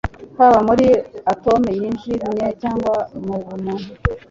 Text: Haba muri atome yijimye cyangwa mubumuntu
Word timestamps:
Haba 0.37 0.59
muri 0.67 0.85
atome 1.31 1.69
yijimye 1.79 2.47
cyangwa 2.61 2.93
mubumuntu 3.25 3.89